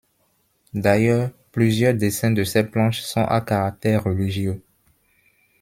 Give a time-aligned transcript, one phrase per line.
[0.73, 4.63] D'ailleurs, plusieurs dessins de ses planches sont à caractère religieux.